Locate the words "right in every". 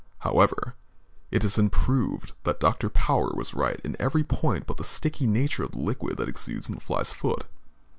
3.53-4.23